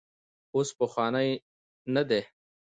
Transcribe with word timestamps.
اوس 0.55 0.69
پخوانی 0.79 1.29
نه 1.93 2.03
دی. 2.09 2.21